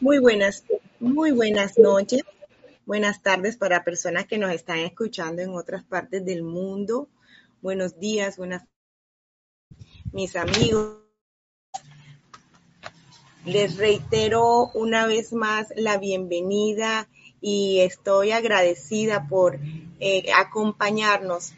[0.00, 0.64] Muy buenas,
[1.00, 2.20] muy buenas noches,
[2.84, 7.08] buenas tardes para personas que nos están escuchando en otras partes del mundo.
[7.62, 8.64] Buenos días, buenas
[10.12, 10.98] mis amigos.
[13.46, 17.08] Les reitero una vez más la bienvenida
[17.42, 19.58] y estoy agradecida por
[20.00, 21.52] eh, acompañarnos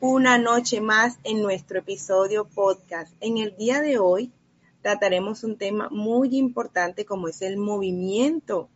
[0.00, 3.14] una noche más en nuestro episodio podcast.
[3.20, 4.32] En el día de hoy
[4.80, 8.68] trataremos un tema muy importante como es el movimiento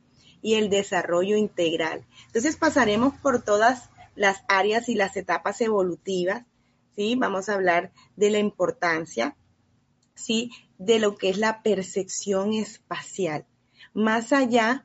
[0.43, 2.05] y el desarrollo integral.
[2.27, 6.45] Entonces pasaremos por todas las áreas y las etapas evolutivas,
[6.95, 7.17] ¿sí?
[7.17, 9.35] Vamos a hablar de la importancia,
[10.15, 10.51] ¿sí?
[10.79, 13.47] De lo que es la percepción espacial.
[13.95, 14.85] Más allá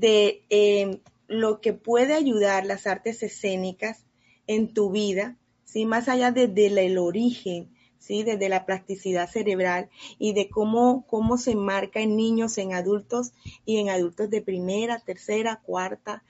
[0.00, 4.04] de eh, lo que puede ayudar las artes escénicas
[4.46, 5.86] en tu vida, ¿sí?
[5.86, 8.22] más allá desde el origen, ¿sí?
[8.22, 9.88] desde la plasticidad cerebral
[10.18, 13.32] y de cómo, cómo se marca en niños, en adultos
[13.64, 16.22] y en adultos de primera, tercera, cuarta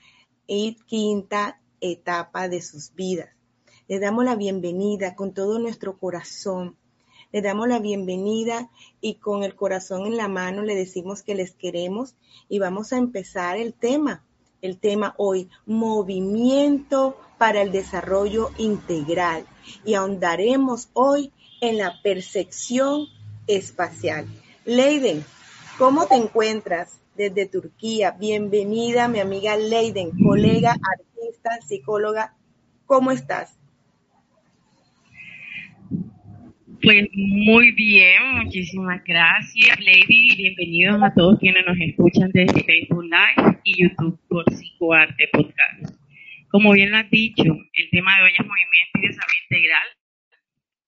[0.47, 3.29] y quinta etapa de sus vidas.
[3.87, 6.77] Les damos la bienvenida con todo nuestro corazón
[7.31, 8.69] le damos la bienvenida
[9.01, 12.15] y con el corazón en la mano le decimos que les queremos
[12.47, 14.23] y vamos a empezar el tema.
[14.61, 19.45] El tema hoy, movimiento para el desarrollo integral.
[19.85, 23.05] Y ahondaremos hoy en la percepción
[23.45, 24.27] espacial.
[24.65, 25.23] Leiden,
[25.77, 28.11] ¿cómo te encuentras desde Turquía?
[28.11, 32.35] Bienvenida, mi amiga Leiden, colega, artista, psicóloga.
[32.85, 33.51] ¿Cómo estás?
[36.87, 40.37] Pues muy bien, muchísimas gracias, Lady.
[40.37, 45.99] Bienvenidos a todos quienes nos escuchan desde Facebook Live y YouTube por Psicoarte Podcast.
[46.47, 49.87] Como bien lo has dicho, el tema de hoy es movimiento y desarrollo integral,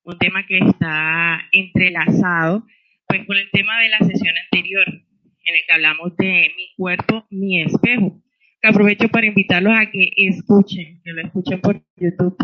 [0.03, 2.65] un tema que está entrelazado
[3.05, 7.27] pues con el tema de la sesión anterior, en el que hablamos de mi cuerpo,
[7.29, 8.23] mi espejo.
[8.61, 12.37] Que aprovecho para invitarlos a que escuchen, que lo escuchen por YouTube,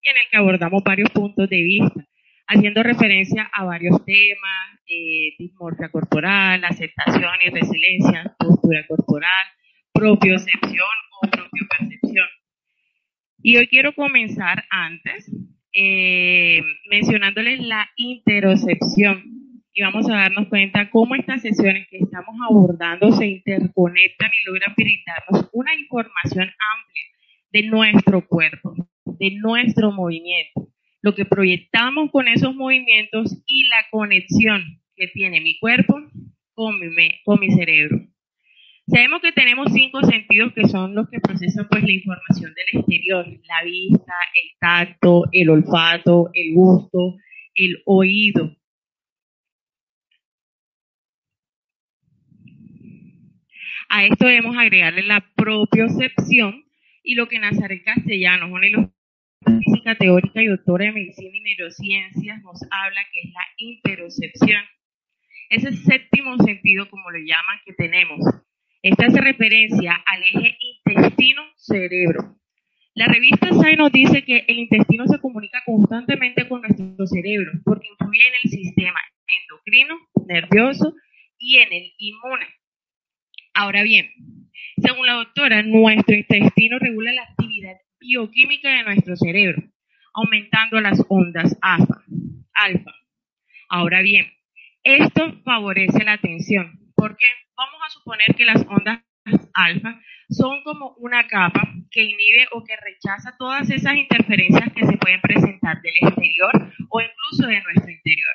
[0.00, 2.06] y en el que abordamos varios puntos de vista
[2.46, 9.46] haciendo referencia a varios temas, eh, dismorfia corporal, aceptación y resiliencia, postura corporal,
[9.92, 12.28] propiocepción o propiopercepción.
[13.42, 15.30] Y hoy quiero comenzar antes
[15.72, 19.22] eh, mencionándoles la interocepción.
[19.74, 24.74] Y vamos a darnos cuenta cómo estas sesiones que estamos abordando se interconectan y logran
[24.76, 27.04] brindarnos una información amplia
[27.52, 28.74] de nuestro cuerpo,
[29.04, 30.71] de nuestro movimiento
[31.02, 36.00] lo que proyectamos con esos movimientos y la conexión que tiene mi cuerpo
[36.54, 37.98] con mi, con mi cerebro.
[38.86, 43.26] Sabemos que tenemos cinco sentidos que son los que procesan pues la información del exterior,
[43.26, 44.12] la vista,
[44.42, 47.16] el tacto, el olfato, el gusto,
[47.54, 48.56] el oído.
[53.88, 56.64] A esto debemos agregarle la propiocepción
[57.02, 58.86] y lo que Nazaret Castellanos, uno de los
[59.44, 64.62] física teórica y doctora de medicina y neurociencias nos habla que es la interocepción.
[65.50, 68.20] Ese séptimo sentido, como lo llaman, que tenemos.
[68.82, 72.36] Esta hace referencia al eje intestino-cerebro.
[72.94, 77.88] La revista SAI nos dice que el intestino se comunica constantemente con nuestro cerebro porque
[77.88, 80.94] influye en el sistema endocrino, nervioso
[81.38, 82.46] y en el inmune.
[83.54, 84.10] Ahora bien,
[84.76, 89.62] según la doctora, nuestro intestino regula la actividad bioquímica de nuestro cerebro,
[90.14, 92.92] aumentando las ondas alfa.
[93.68, 94.26] Ahora bien,
[94.82, 97.26] esto favorece la atención, porque
[97.56, 99.00] vamos a suponer que las ondas
[99.54, 104.96] alfa son como una capa que inhibe o que rechaza todas esas interferencias que se
[104.96, 108.34] pueden presentar del exterior o incluso de nuestro interior.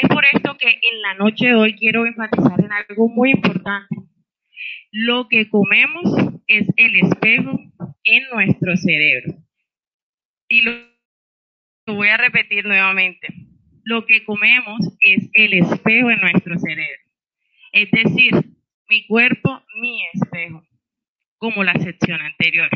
[0.00, 3.96] Es por esto que en la noche de hoy quiero enfatizar en algo muy importante.
[4.92, 6.04] Lo que comemos
[6.46, 7.69] es el espejo
[8.10, 9.34] en nuestro cerebro.
[10.48, 10.72] Y lo,
[11.86, 13.28] voy a repetir nuevamente.
[13.84, 17.02] Lo que comemos es el espejo en nuestro cerebro.
[17.72, 18.34] Es decir,
[18.88, 20.62] mi cuerpo, mi espejo,
[21.38, 22.68] como la sección anterior.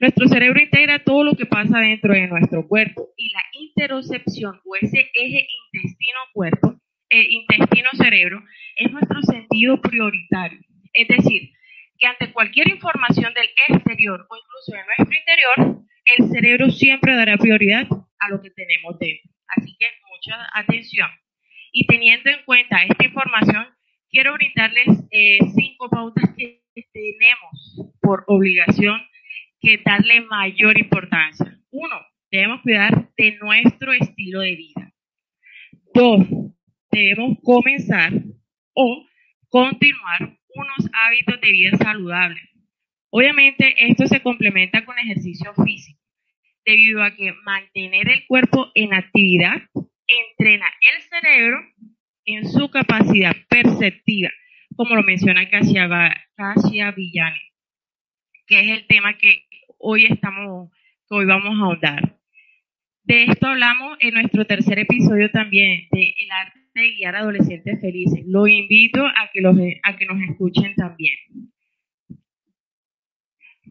[0.00, 4.76] Nuestro cerebro integra todo lo que pasa dentro de nuestro cuerpo y la interocepción o
[4.80, 6.80] ese eje intestino-cuerpo,
[7.10, 8.42] eh, intestino-cerebro,
[8.76, 10.60] es nuestro sentido prioritario.
[10.92, 11.52] Es decir,
[11.98, 15.84] que ante cualquier información del exterior o incluso de nuestro interior,
[16.16, 17.86] el cerebro siempre dará prioridad
[18.20, 19.30] a lo que tenemos dentro.
[19.56, 21.08] Así que mucha atención.
[21.72, 23.66] Y teniendo en cuenta esta información,
[24.10, 26.62] quiero brindarles eh, cinco pautas que
[26.92, 29.00] tenemos por obligación
[29.60, 31.58] que darle mayor importancia.
[31.70, 31.96] Uno,
[32.30, 34.92] debemos cuidar de nuestro estilo de vida.
[35.92, 36.26] Dos,
[36.90, 38.12] debemos comenzar
[38.74, 39.06] o
[39.48, 42.42] continuar unos hábitos de vida saludables.
[43.10, 46.00] Obviamente esto se complementa con ejercicio físico,
[46.64, 49.62] debido a que mantener el cuerpo en actividad
[50.06, 51.58] entrena el cerebro
[52.24, 54.30] en su capacidad perceptiva,
[54.76, 57.40] como lo menciona Kasia, Villani,
[58.46, 59.46] que es el tema que
[59.78, 60.70] hoy estamos,
[61.08, 62.17] que hoy vamos a ahondar.
[63.08, 68.22] De esto hablamos en nuestro tercer episodio también, de el arte de guiar adolescentes felices.
[68.26, 71.16] Lo invito a que, los, a que nos escuchen también.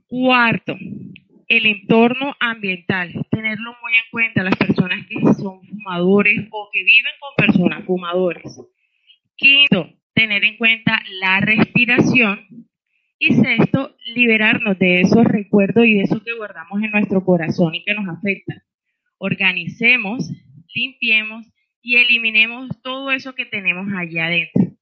[0.07, 0.75] Cuarto,
[1.47, 3.13] el entorno ambiental.
[3.29, 8.59] Tenerlo muy en cuenta las personas que son fumadores o que viven con personas fumadores.
[9.35, 12.39] Quinto, tener en cuenta la respiración.
[13.19, 17.83] Y sexto, liberarnos de esos recuerdos y de eso que guardamos en nuestro corazón y
[17.83, 18.63] que nos afecta.
[19.19, 20.29] Organicemos,
[20.73, 21.45] limpiemos
[21.81, 24.77] y eliminemos todo eso que tenemos allá adentro.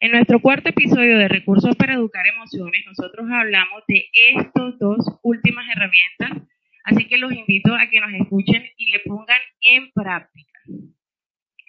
[0.00, 5.66] En nuestro cuarto episodio de Recursos para Educar Emociones, nosotros hablamos de estas dos últimas
[5.68, 6.48] herramientas,
[6.84, 10.60] así que los invito a que nos escuchen y le pongan en práctica.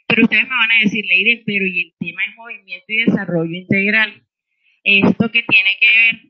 [0.07, 3.55] Pero ustedes me van a decir, Leire, pero ¿y el tema es movimiento y desarrollo
[3.55, 4.23] integral?
[4.83, 6.21] ¿Esto qué tiene que ver?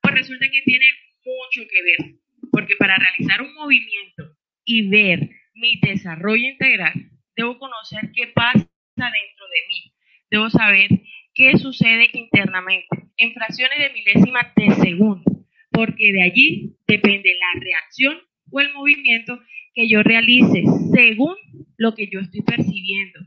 [0.00, 0.86] Pues resulta que tiene
[1.24, 2.14] mucho que ver,
[2.52, 6.92] porque para realizar un movimiento y ver mi desarrollo integral,
[7.34, 9.92] debo conocer qué pasa dentro de mí,
[10.30, 10.90] debo saber
[11.32, 15.24] qué sucede internamente en fracciones de milésimas de segundo,
[15.70, 18.18] porque de allí depende la reacción
[18.50, 19.40] o el movimiento
[19.74, 20.64] que yo realice
[20.94, 21.36] según
[21.76, 23.20] lo que yo estoy percibiendo,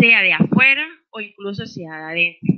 [0.00, 2.54] sea de afuera o incluso sea de adentro.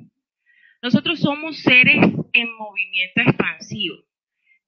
[0.82, 1.96] Nosotros somos seres
[2.32, 3.96] en movimiento expansivo,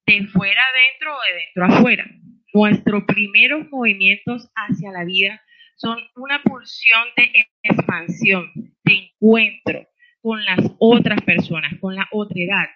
[0.06, 2.10] de fuera adentro o de dentro afuera.
[2.54, 5.40] Nuestros primeros movimientos hacia la vida
[5.76, 8.50] son una pulsión de expansión,
[8.84, 9.86] de encuentro
[10.20, 12.68] con las otras personas, con la otra edad,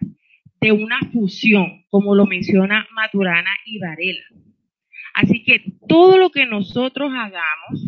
[0.60, 4.24] de una fusión, como lo menciona Maturana y Varela.
[5.14, 7.84] Así que todo lo que nosotros hagamos,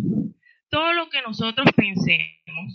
[0.68, 2.74] todo lo que nosotros pensemos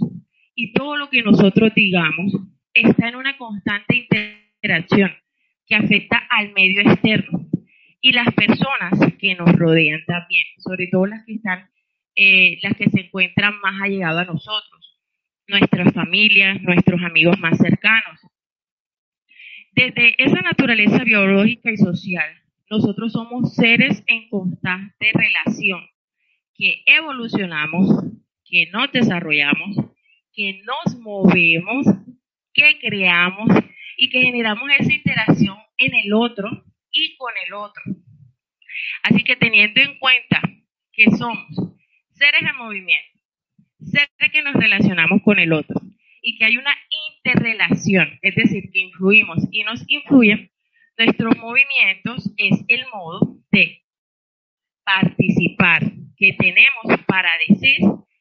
[0.55, 2.33] y todo lo que nosotros digamos
[2.73, 4.07] está en una constante
[4.61, 5.11] interacción
[5.67, 7.48] que afecta al medio externo
[8.01, 11.69] y las personas que nos rodean también, sobre todo las que están
[12.15, 14.99] eh, las que se encuentran más allegadas a nosotros,
[15.47, 18.19] nuestras familias, nuestros amigos más cercanos.
[19.71, 22.29] Desde esa naturaleza biológica y social,
[22.69, 25.81] nosotros somos seres en constante relación,
[26.55, 28.03] que evolucionamos,
[28.43, 29.77] que nos desarrollamos,
[30.33, 31.85] que nos movemos,
[32.53, 33.47] que creamos
[33.97, 37.83] y que generamos esa interacción en el otro y con el otro.
[39.03, 40.41] Así que teniendo en cuenta
[40.91, 41.47] que somos
[42.11, 43.19] seres en movimiento,
[43.79, 45.81] seres que nos relacionamos con el otro
[46.21, 46.75] y que hay una
[47.15, 50.51] interrelación, es decir, que influimos y nos influyen,
[50.97, 53.83] nuestros movimientos es el modo de
[54.83, 55.83] participar
[56.17, 57.77] que tenemos para decir,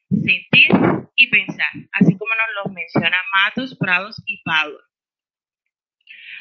[0.09, 0.69] sentir
[1.15, 4.88] y pensar, así como nos lo menciona Matos, Prados y Padua.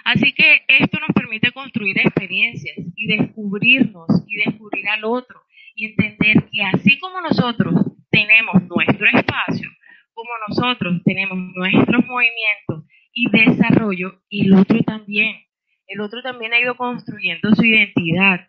[0.08, 5.42] Así que esto nos permite construir experiencias y descubrirnos y descubrir al otro
[5.74, 7.74] y entender que así como nosotros
[8.10, 9.68] tenemos nuestro espacio,
[10.14, 15.42] como nosotros tenemos nuestros movimientos y desarrollo, el otro también.
[15.86, 18.48] El otro también ha ido construyendo su identidad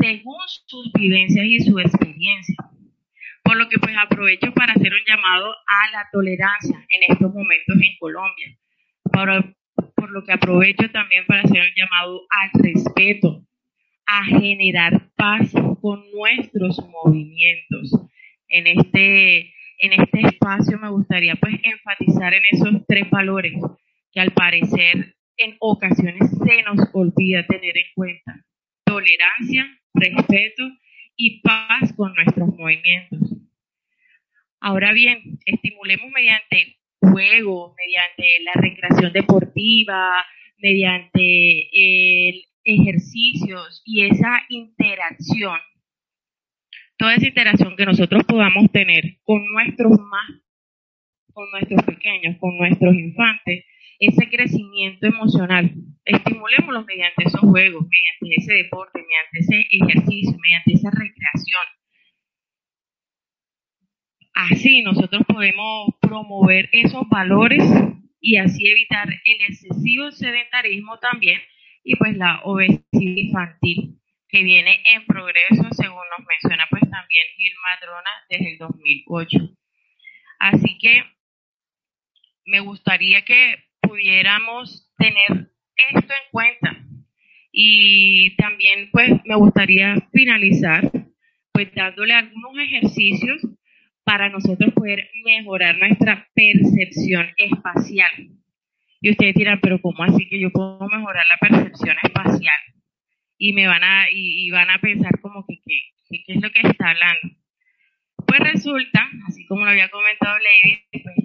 [0.00, 2.56] según sus vivencias y su experiencia.
[3.44, 7.76] Por lo que pues aprovecho para hacer un llamado a la tolerancia en estos momentos
[7.76, 8.58] en Colombia.
[9.04, 9.54] Por,
[9.94, 13.44] por lo que aprovecho también para hacer un llamado al respeto,
[14.06, 17.92] a generar paz con nuestros movimientos.
[18.48, 23.54] En este, en este espacio me gustaría pues enfatizar en esos tres valores
[24.12, 28.44] que al parecer en ocasiones se nos olvida tener en cuenta.
[28.84, 30.62] Tolerancia, respeto
[31.16, 33.36] y paz con nuestros movimientos.
[34.60, 40.12] Ahora bien, estimulemos mediante juego, mediante la recreación deportiva,
[40.58, 45.58] mediante el ejercicios y esa interacción,
[46.98, 50.42] toda esa interacción que nosotros podamos tener con nuestros más,
[51.32, 53.64] con nuestros pequeños, con nuestros infantes,
[53.98, 55.72] ese crecimiento emocional,
[56.04, 61.75] estimulémoslo mediante esos juegos, mediante ese deporte, mediante ese ejercicio, mediante esa recreación.
[64.36, 67.64] Así nosotros podemos promover esos valores
[68.20, 71.40] y así evitar el excesivo sedentarismo también
[71.82, 77.52] y pues la obesidad infantil que viene en progreso según nos menciona pues también Gil
[77.64, 79.38] Madrona desde el 2008.
[80.38, 81.02] Así que
[82.44, 85.50] me gustaría que pudiéramos tener
[85.94, 86.76] esto en cuenta
[87.52, 90.92] y también pues me gustaría finalizar
[91.52, 93.55] pues dándole algunos ejercicios
[94.06, 98.12] para nosotros poder mejorar nuestra percepción espacial.
[99.00, 102.54] Y ustedes dirán, pero ¿cómo así que yo puedo mejorar la percepción espacial?
[103.36, 105.58] Y me van a, y, van a pensar como que,
[106.08, 107.36] ¿qué es lo que está hablando?
[108.28, 111.16] Pues resulta, así como lo había comentado Lady, pues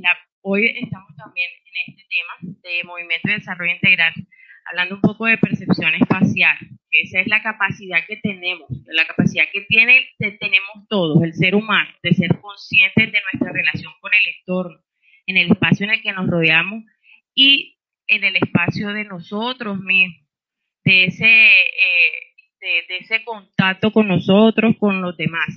[0.41, 4.13] hoy estamos también en este tema de movimiento de desarrollo integral,
[4.71, 6.57] hablando un poco de percepción espacial.
[6.89, 11.89] Esa es la capacidad que tenemos, la capacidad que tiene, tenemos todos, el ser humano,
[12.01, 14.79] de ser conscientes de nuestra relación con el entorno,
[15.25, 16.83] en el espacio en el que nos rodeamos
[17.33, 20.27] y en el espacio de nosotros mismos,
[20.83, 25.55] de ese, eh, de, ese contacto con nosotros, con los demás.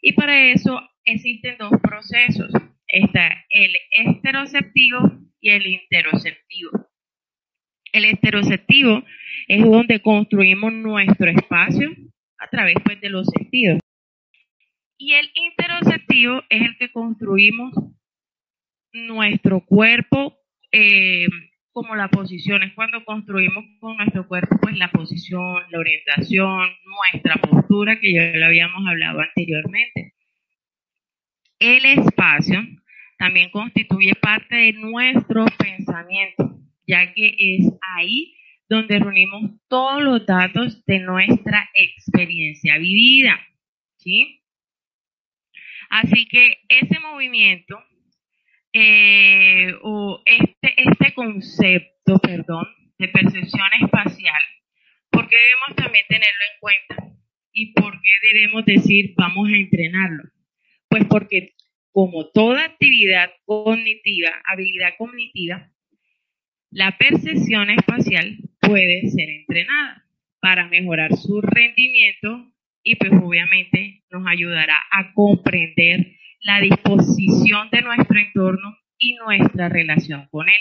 [0.00, 2.50] Y para eso existen dos procesos.
[2.86, 4.98] Está el esteroceptivo
[5.40, 6.93] y el interoceptivo.
[7.94, 9.04] El esteroceptivo
[9.46, 11.90] es donde construimos nuestro espacio
[12.38, 13.78] a través pues, de los sentidos.
[14.98, 17.72] Y el interoceptivo es el que construimos
[18.92, 20.36] nuestro cuerpo
[20.72, 21.28] eh,
[21.70, 22.64] como la posición.
[22.64, 26.68] Es cuando construimos con nuestro cuerpo pues la posición, la orientación,
[27.12, 30.14] nuestra postura, que ya lo habíamos hablado anteriormente.
[31.60, 32.60] El espacio
[33.18, 38.34] también constituye parte de nuestro pensamiento ya que es ahí
[38.68, 43.38] donde reunimos todos los datos de nuestra experiencia vivida.
[43.96, 44.42] ¿sí?
[45.90, 47.78] Así que ese movimiento
[48.72, 52.66] eh, o este, este concepto, perdón,
[52.98, 54.42] de percepción espacial,
[55.10, 57.16] ¿por qué debemos también tenerlo en cuenta?
[57.52, 60.24] ¿Y por qué debemos decir vamos a entrenarlo?
[60.88, 61.54] Pues porque
[61.92, 65.70] como toda actividad cognitiva, habilidad cognitiva,
[66.74, 70.04] la percepción espacial puede ser entrenada
[70.40, 72.52] para mejorar su rendimiento
[72.82, 80.26] y pues obviamente nos ayudará a comprender la disposición de nuestro entorno y nuestra relación
[80.32, 80.60] con él.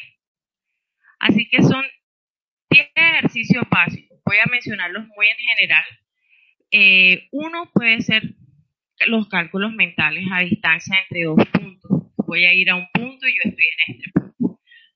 [1.19, 1.83] Así que son
[2.69, 4.19] 10 ejercicios básicos.
[4.23, 5.83] Voy a mencionarlos muy en general.
[6.69, 8.35] Eh, uno puede ser
[9.07, 12.13] los cálculos mentales a distancia entre dos puntos.
[12.17, 14.52] Voy a ir a un punto y yo estoy en este punto.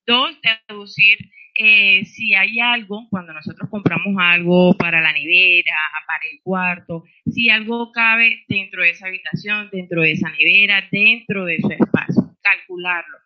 [0.07, 1.17] Dos, deducir
[1.59, 5.73] eh, si hay algo, cuando nosotros compramos algo para la nevera,
[6.05, 11.45] para el cuarto, si algo cabe dentro de esa habitación, dentro de esa nevera, dentro
[11.45, 13.17] de su espacio, calcularlo.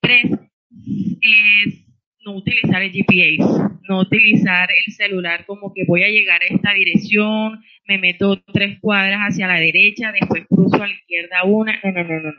[0.00, 0.24] Tres,
[1.20, 1.86] es
[2.24, 3.44] no utilizar el GPS,
[3.88, 8.80] no utilizar el celular como que voy a llegar a esta dirección, me meto tres
[8.80, 12.32] cuadras hacia la derecha, después cruzo a la izquierda una, no, no, no, no.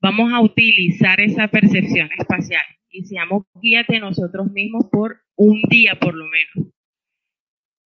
[0.00, 5.98] Vamos a utilizar esa percepción espacial y seamos guías de nosotros mismos por un día
[5.98, 6.72] por lo menos.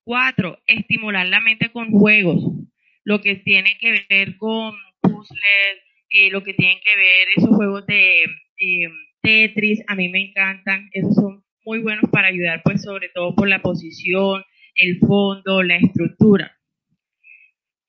[0.05, 2.43] Cuatro, estimular la mente con juegos,
[3.05, 5.79] lo que tiene que ver con puzzles,
[6.11, 8.89] eh, lo que tiene que ver esos juegos de eh,
[9.23, 13.49] Tetris, a mí me encantan, esos son muy buenos para ayudar pues sobre todo por
[13.49, 14.43] la posición,
[14.75, 16.59] el fondo, la estructura.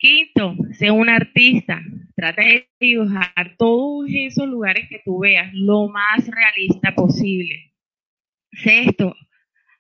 [0.04, 1.82] Quinto, sé un artista.
[2.14, 7.72] Trata de dibujar todos esos lugares que tú veas lo más realista posible.
[8.52, 9.16] Sexto,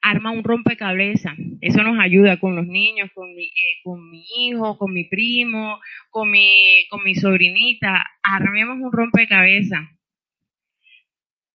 [0.02, 1.34] arma un rompecabezas.
[1.60, 5.82] Eso nos ayuda con los niños, con mi, eh, con mi hijo, con mi primo,
[6.10, 8.06] con mi, con mi sobrinita.
[8.24, 9.90] Armemos un rompecabezas.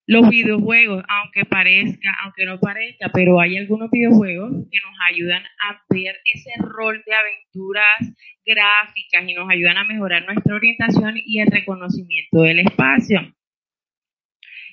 [0.09, 5.83] Los videojuegos, aunque parezca, aunque no parezca, pero hay algunos videojuegos que nos ayudan a
[5.91, 11.49] ver ese rol de aventuras gráficas y nos ayudan a mejorar nuestra orientación y el
[11.49, 13.21] reconocimiento del espacio.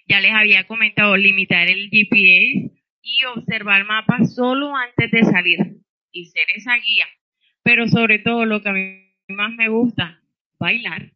[0.07, 5.59] Ya les había comentado limitar el GPS y observar mapas solo antes de salir
[6.13, 7.07] y ser esa guía.
[7.61, 10.21] Pero sobre todo lo que a mí más me gusta,
[10.57, 11.11] bailar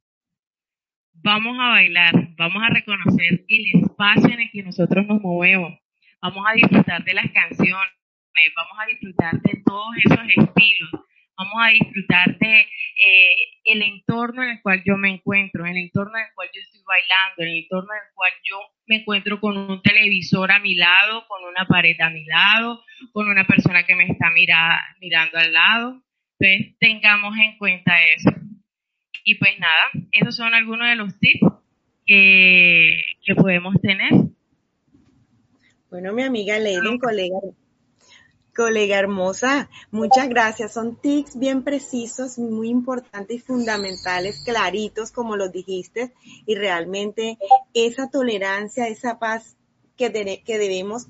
[1.24, 5.80] vamos a bailar, vamos a reconocer el espacio en el que nosotros nos movemos,
[6.22, 7.94] vamos a disfrutar de las canciones,
[8.56, 10.92] vamos a disfrutar de todos esos estilos,
[11.38, 13.36] vamos a disfrutar de eh,
[13.66, 16.62] el entorno en el cual yo me encuentro, en el entorno en el cual yo
[16.62, 20.76] estoy bailando, el entorno en el cual yo me encuentro con un televisor a mi
[20.76, 25.54] lado, con una pared a mi lado, con una persona que me está mirando al
[25.54, 26.02] lado.
[26.40, 28.32] Entonces, tengamos en cuenta eso.
[29.24, 31.54] Y pues nada, esos son algunos de los tips
[32.06, 34.12] que, podemos tener.
[35.90, 37.40] Bueno, mi amiga Lady, colega,
[38.56, 40.74] Colega hermosa, muchas gracias.
[40.74, 46.14] Son tics bien precisos, muy importantes y fundamentales, claritos, como los dijiste,
[46.46, 47.38] y realmente
[47.74, 49.56] esa tolerancia, esa paz
[49.96, 50.12] que,
[50.46, 51.08] que debemos,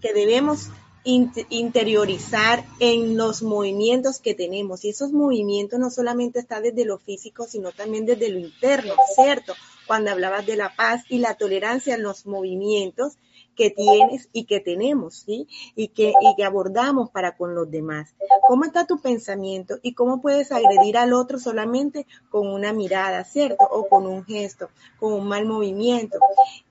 [0.00, 0.70] que debemos
[1.04, 4.84] interiorizar en los movimientos que tenemos.
[4.84, 9.54] Y esos movimientos no solamente están desde lo físico, sino también desde lo interno, ¿cierto?
[9.86, 13.18] Cuando hablabas de la paz y la tolerancia en los movimientos,
[13.54, 15.48] que tienes y que tenemos, ¿sí?
[15.74, 18.14] Y que, y que abordamos para con los demás.
[18.48, 23.64] ¿Cómo está tu pensamiento y cómo puedes agredir al otro solamente con una mirada, ¿cierto?
[23.70, 24.68] O con un gesto,
[24.98, 26.18] con un mal movimiento.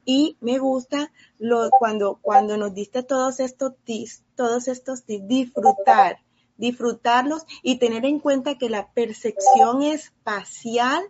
[0.05, 6.19] Y me gusta lo, cuando, cuando nos diste todos estos tips, todos estos tips, disfrutar,
[6.57, 11.03] disfrutarlos y tener en cuenta que la percepción espacial,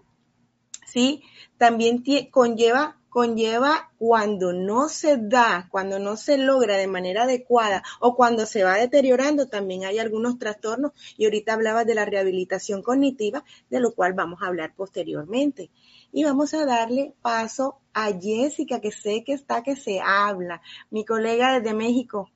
[0.94, 1.24] ¿sí?
[1.58, 8.16] También conlleva conlleva cuando no se da, cuando no se logra de manera adecuada o
[8.16, 13.44] cuando se va deteriorando, también hay algunos trastornos y ahorita hablabas de la rehabilitación cognitiva,
[13.70, 15.70] de lo cual vamos a hablar posteriormente.
[16.12, 21.06] Y vamos a darle paso a Jessica, que sé que está que se habla, mi
[21.06, 22.32] colega desde México.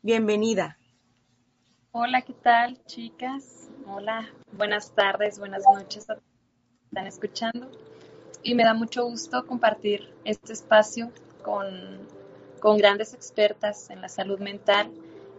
[0.00, 0.78] Bienvenida.
[1.92, 3.68] Hola, ¿qué tal, chicas?
[3.86, 6.06] Hola, buenas tardes, buenas noches.
[6.90, 7.70] ¿Están escuchando?
[8.42, 11.10] y me da mucho gusto compartir este espacio
[11.42, 11.66] con,
[12.58, 14.90] con grandes expertas en la salud mental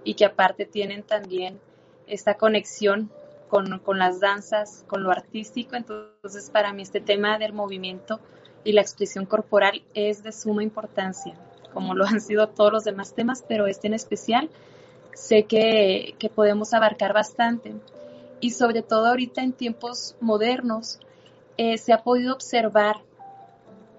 [0.03, 1.59] y que aparte tienen también
[2.07, 3.09] esta conexión
[3.49, 5.75] con, con, las danzas, con lo artístico.
[5.75, 8.19] Entonces, para mí este tema del movimiento
[8.63, 11.33] y la expresión corporal es de suma importancia,
[11.73, 14.49] como lo han sido todos los demás temas, pero este en especial
[15.13, 17.73] sé que, que podemos abarcar bastante.
[18.39, 20.99] Y sobre todo ahorita en tiempos modernos,
[21.57, 22.97] eh, se ha podido observar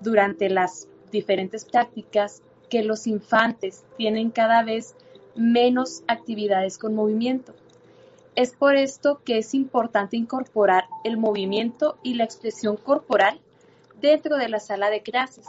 [0.00, 4.96] durante las diferentes prácticas que los infantes tienen cada vez
[5.34, 7.54] menos actividades con movimiento.
[8.34, 13.40] Es por esto que es importante incorporar el movimiento y la expresión corporal
[14.00, 15.46] dentro de la sala de clases.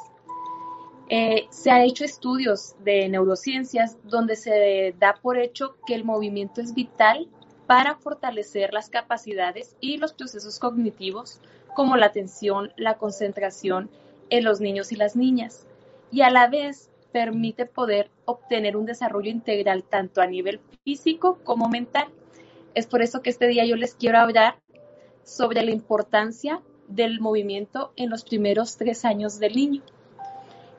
[1.09, 6.61] Eh, se han hecho estudios de neurociencias donde se da por hecho que el movimiento
[6.61, 7.27] es vital
[7.67, 11.39] para fortalecer las capacidades y los procesos cognitivos
[11.73, 13.89] como la atención, la concentración
[14.29, 15.67] en los niños y las niñas,
[16.12, 21.69] y a la vez permite poder obtener un desarrollo integral tanto a nivel físico como
[21.69, 22.07] mental.
[22.73, 24.57] Es por eso que este día yo les quiero hablar
[25.23, 29.81] sobre la importancia del movimiento en los primeros tres años del niño.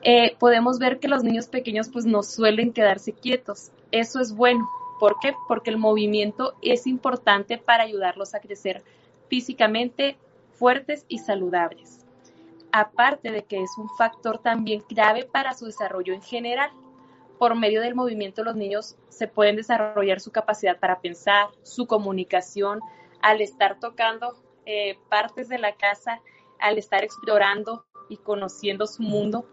[0.03, 3.71] Eh, podemos ver que los niños pequeños pues no suelen quedarse quietos.
[3.91, 4.69] Eso es bueno.
[4.99, 5.33] ¿Por qué?
[5.47, 8.83] Porque el movimiento es importante para ayudarlos a crecer
[9.29, 10.17] físicamente,
[10.57, 12.05] fuertes y saludables.
[12.71, 16.71] Aparte de que es un factor también clave para su desarrollo en general.
[17.39, 22.79] Por medio del movimiento los niños se pueden desarrollar su capacidad para pensar, su comunicación,
[23.21, 26.21] al estar tocando eh, partes de la casa,
[26.59, 29.45] al estar explorando y conociendo su mundo,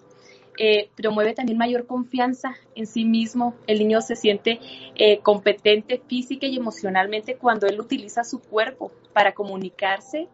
[0.58, 3.54] eh, promueve también mayor confianza en sí mismo.
[3.66, 4.60] El niño se siente
[4.94, 10.28] eh, competente física y emocionalmente cuando él utiliza su cuerpo para comunicarse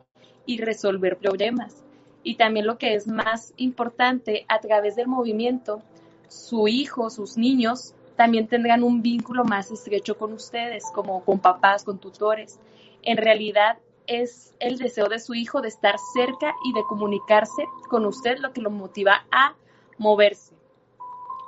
[0.49, 1.85] y resolver problemas.
[2.23, 5.83] Y también lo que es más importante, a través del movimiento,
[6.29, 11.85] su hijo, sus niños, también tendrán un vínculo más estrecho con ustedes, como con papás,
[11.85, 12.59] con tutores.
[13.03, 18.07] En realidad es el deseo de su hijo de estar cerca y de comunicarse con
[18.07, 19.55] usted lo que lo motiva a
[19.99, 20.55] moverse.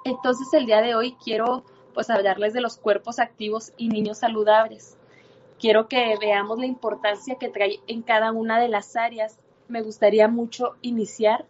[0.04, 4.98] Entonces el día de hoy quiero pues hablarles de los cuerpos activos y niños saludables
[5.60, 9.38] quiero que veamos la importancia que trae en cada una de las áreas.
[9.68, 11.44] Me gustaría mucho iniciar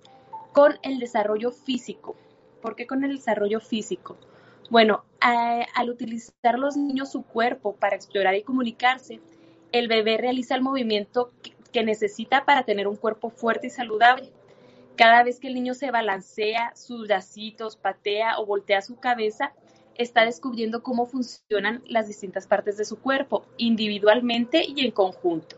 [0.52, 2.16] con el desarrollo físico.
[2.60, 4.18] ¿Por qué con el desarrollo físico?
[4.68, 9.20] Bueno, al utilizar los niños su cuerpo para explorar y comunicarse,
[9.72, 11.30] el bebé realiza el movimiento
[11.72, 14.32] que necesita para tener un cuerpo fuerte y saludable.
[14.96, 19.54] Cada vez que el niño se balancea sus bracitos, patea o voltea su cabeza,
[20.02, 25.56] está descubriendo cómo funcionan las distintas partes de su cuerpo, individualmente y en conjunto.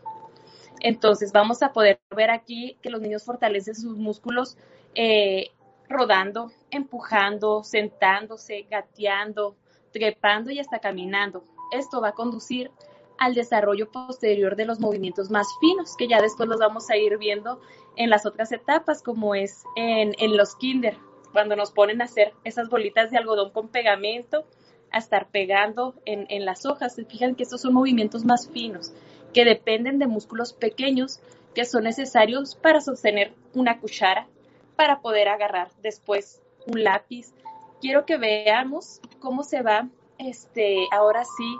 [0.81, 4.57] Entonces vamos a poder ver aquí que los niños fortalecen sus músculos
[4.95, 5.51] eh,
[5.87, 9.55] rodando, empujando, sentándose, gateando,
[9.91, 11.45] trepando y hasta caminando.
[11.71, 12.69] Esto va a conducir
[13.17, 17.17] al desarrollo posterior de los movimientos más finos, que ya después los vamos a ir
[17.17, 17.61] viendo
[17.95, 20.97] en las otras etapas, como es en, en los kinder,
[21.33, 24.45] cuando nos ponen a hacer esas bolitas de algodón con pegamento,
[24.91, 26.95] a estar pegando en, las hojas.
[26.95, 28.93] Se fijan que estos son movimientos más finos,
[29.33, 31.19] que dependen de músculos pequeños
[31.55, 34.27] que son necesarios para sostener una cuchara,
[34.75, 37.33] para poder agarrar después un lápiz.
[37.81, 41.57] Quiero que veamos cómo se va este, ahora sí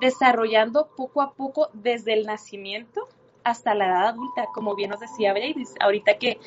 [0.00, 3.08] desarrollando poco a poco desde el nacimiento
[3.42, 6.38] hasta la edad adulta, como bien nos decía Brady, ahorita que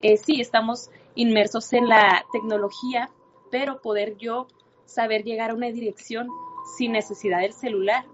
[0.00, 3.10] eh, sí estamos inmersos en la tecnología,
[3.50, 4.46] pero poder yo
[4.84, 6.28] saber llegar a una dirección
[6.76, 8.04] sin necesidad del celular,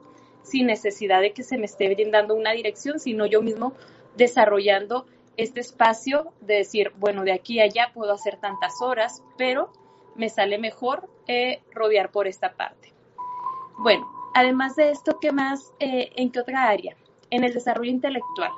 [0.42, 3.74] sin necesidad de que se me esté brindando una dirección, sino yo mismo
[4.16, 9.72] desarrollando este espacio de decir, bueno, de aquí a allá puedo hacer tantas horas, pero
[10.14, 12.92] me sale mejor eh, rodear por esta parte.
[13.78, 15.72] Bueno, además de esto, ¿qué más?
[15.80, 16.96] Eh, ¿En qué otra área?
[17.30, 18.52] En el desarrollo intelectual.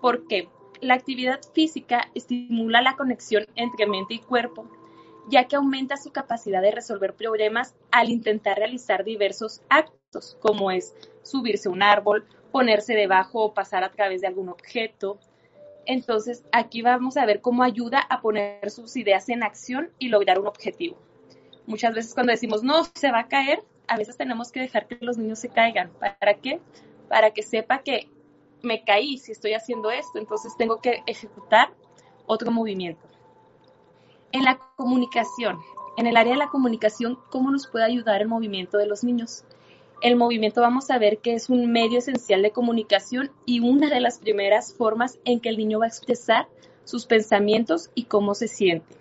[0.00, 0.48] ¿Por qué?
[0.82, 4.68] La actividad física estimula la conexión entre mente y cuerpo,
[5.28, 10.94] ya que aumenta su capacidad de resolver problemas al intentar realizar diversos actos, como es
[11.22, 15.20] subirse a un árbol, ponerse debajo o pasar a través de algún objeto,
[15.86, 20.38] entonces, aquí vamos a ver cómo ayuda a poner sus ideas en acción y lograr
[20.38, 20.96] un objetivo.
[21.66, 24.98] Muchas veces cuando decimos, no, se va a caer, a veces tenemos que dejar que
[25.00, 25.90] los niños se caigan.
[25.98, 26.60] ¿Para qué?
[27.08, 28.08] Para que sepa que
[28.62, 31.72] me caí si estoy haciendo esto, entonces tengo que ejecutar
[32.26, 33.06] otro movimiento.
[34.32, 35.58] En la comunicación,
[35.96, 39.44] en el área de la comunicación, ¿cómo nos puede ayudar el movimiento de los niños?
[40.02, 44.00] el movimiento vamos a ver que es un medio esencial de comunicación y una de
[44.00, 46.48] las primeras formas en que el niño va a expresar
[46.84, 48.96] sus pensamientos y cómo se siente.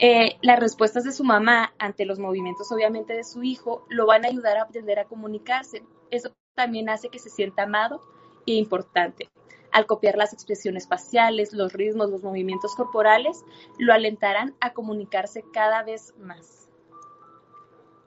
[0.00, 4.24] Eh, las respuestas de su mamá ante los movimientos obviamente de su hijo lo van
[4.24, 5.84] a ayudar a aprender a comunicarse.
[6.10, 8.02] Eso también hace que se sienta amado
[8.46, 9.28] e importante.
[9.70, 13.42] Al copiar las expresiones faciales, los ritmos, los movimientos corporales,
[13.78, 16.62] lo alentarán a comunicarse cada vez más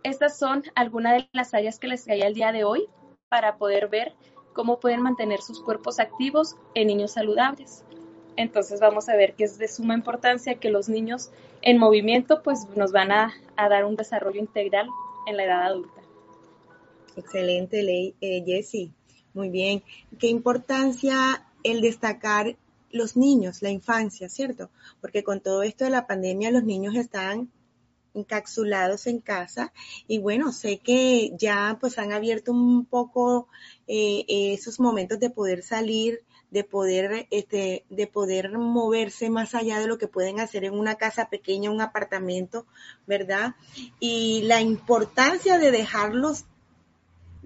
[0.06, 2.88] estas son algunas de las áreas que les traía el día de hoy
[3.28, 4.14] para poder ver
[4.54, 7.84] cómo pueden mantener sus cuerpos activos en niños saludables.
[8.36, 11.32] Entonces vamos a ver que es de suma importancia que los niños
[11.64, 14.88] en movimiento pues nos van a, dar un desarrollo integral
[15.26, 16.02] en la edad adulta.
[17.18, 18.94] Excelente, ley, eh, Jessie.
[19.36, 19.84] Muy bien.
[20.18, 22.56] Qué importancia el destacar
[22.90, 24.70] los niños, la infancia, ¿cierto?
[25.02, 27.52] Porque con todo esto de la pandemia los niños están
[28.14, 29.74] encapsulados en casa
[30.08, 33.50] y bueno, sé que ya pues han abierto un poco
[33.88, 39.88] eh, esos momentos de poder salir, de poder, este, de poder moverse más allá de
[39.88, 42.66] lo que pueden hacer en una casa pequeña, un apartamento,
[43.06, 43.56] ¿verdad?
[44.00, 46.46] Y la importancia de dejarlos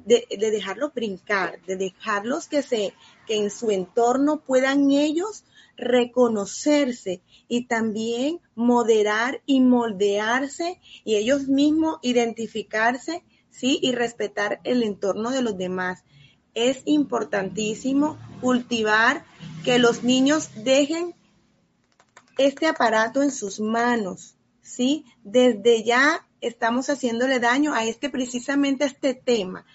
[0.10, 2.94] de, de, dejarlos brincar, de dejarlos que se,
[3.28, 5.44] que en su entorno puedan ellos
[5.78, 13.80] reconocerse y también moderar y moldearse y ellos mismos identificarse, ¿sí?
[13.82, 16.04] Y respetar el entorno de los demás.
[16.56, 19.24] Es importantísimo cultivar
[19.64, 21.14] que los niños dejen
[22.38, 25.06] este aparato en sus manos, ¿sí?
[25.24, 29.66] Desde ya estamos haciéndole daño a este precisamente a este tema.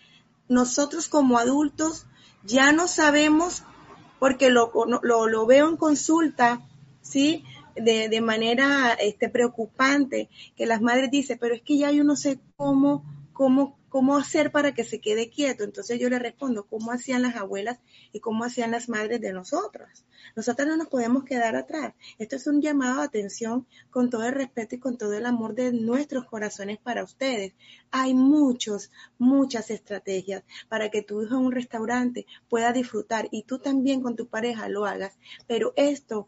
[0.49, 2.07] Nosotros como adultos
[2.45, 3.63] ya no sabemos
[4.19, 6.67] porque lo, lo, veo en consulta,
[7.03, 7.45] ¿sí?
[7.75, 12.17] De, de, manera este, preocupante, que las madres dicen, pero es que ya yo no
[12.17, 15.63] sé cómo, cómo ¿cómo hacer para que se quede quieto?
[15.63, 17.79] Entonces yo le respondo, ¿cómo hacían las abuelas
[18.13, 20.05] y cómo hacían las madres de nosotras?
[20.35, 21.95] Nosotras no nos podemos quedar atrás.
[22.19, 25.55] Esto es un llamado a atención con todo el respeto y con todo el amor
[25.55, 27.53] de nuestros corazones para ustedes.
[27.93, 33.61] Hay muchos, muchas estrategias para que tu hijo en un restaurante pueda disfrutar y tú
[33.61, 36.27] también con tu pareja lo hagas, pero esto,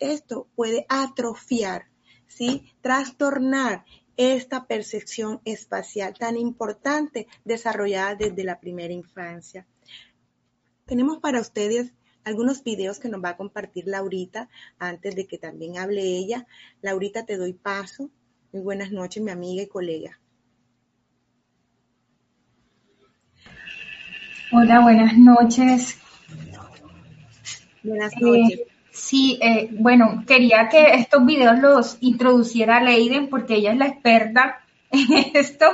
[0.00, 1.86] esto puede atrofiar,
[2.26, 2.72] ¿sí?
[2.80, 3.84] Trastornar
[4.16, 9.66] esta percepción espacial tan importante desarrollada desde la primera infancia.
[10.86, 11.92] Tenemos para ustedes
[12.24, 14.48] algunos videos que nos va a compartir Laurita
[14.78, 16.46] antes de que también hable ella.
[16.82, 18.10] Laurita, te doy paso.
[18.52, 20.18] Muy buenas noches, mi amiga y colega.
[24.52, 25.98] Hola, buenas noches.
[27.82, 28.58] Buenas noches.
[28.60, 33.88] Eh, Sí, eh, bueno, quería que estos videos los introduciera Leiden porque ella es la
[33.88, 35.06] experta en
[35.36, 35.66] esto.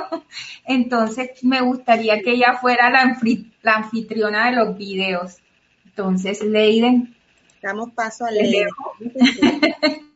[0.65, 3.17] Entonces, me gustaría que ella fuera la,
[3.61, 5.37] la anfitriona de los videos.
[5.85, 7.15] Entonces, Leiden.
[7.61, 8.67] Damos paso a Leiden.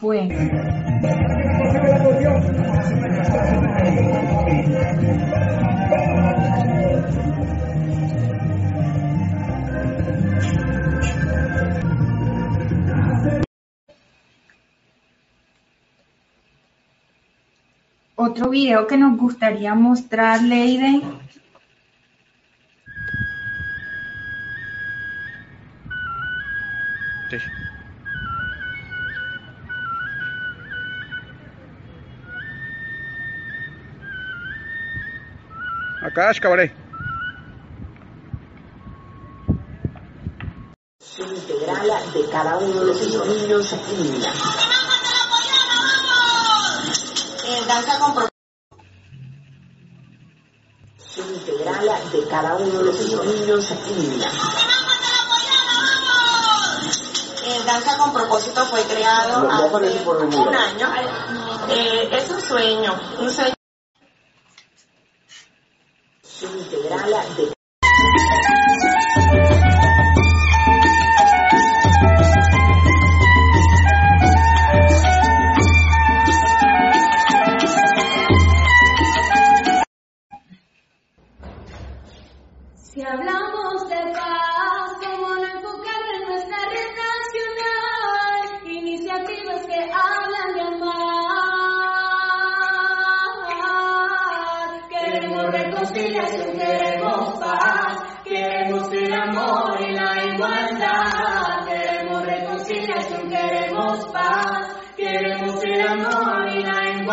[0.00, 0.34] Bueno.
[18.18, 21.02] Otro video que nos gustaría mostrar, Leiden,
[36.16, 36.72] Es cabaret.
[41.18, 44.34] integral de cada uno de esos niños y niñas.
[47.68, 48.34] danza con propósito.
[51.34, 54.32] integral de cada uno de esos niños y niñas.
[57.66, 60.88] danza con propósito fue creado hace un año.
[61.68, 63.55] Eh, es un sueño, un sueño.
[66.42, 67.55] Integral de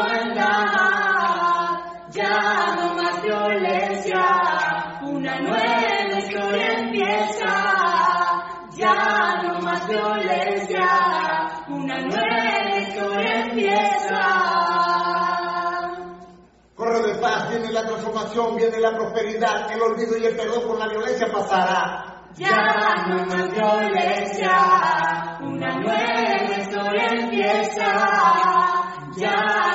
[0.03, 1.79] igualdad.
[2.11, 4.23] Ya no más violencia
[5.01, 7.53] una nueva historia empieza,
[8.71, 10.85] ya no más violencia,
[11.69, 14.21] una nueva historia empieza.
[16.75, 20.77] Corre de paz, viene la transformación, viene la prosperidad, el olvido y el perdón por
[20.79, 22.09] la violencia pasará.
[22.35, 27.93] Ya no más violencia, una nueva historia empieza,
[29.15, 29.72] ya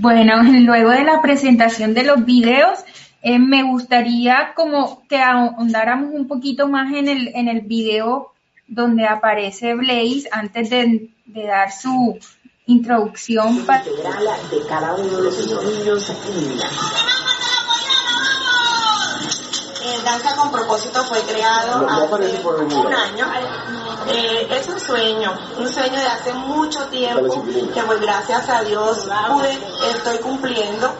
[0.00, 2.80] Bueno, luego de la presentación de los videos,
[3.22, 8.32] eh, me gustaría como que ahondáramos un poquito más en el, en el video
[8.66, 12.18] donde aparece Blaze antes de, de dar su
[12.68, 13.64] introducción.
[13.64, 16.10] para- integral de cada uno de esos niños.
[19.80, 23.26] Eh, danza con propósito fue creado No, hace un año.
[24.10, 27.42] Eh, es un sueño, un sueño de hace mucho tiempo
[27.74, 29.58] que pues gracias a Dios pude,
[29.90, 30.92] estoy cumpliendo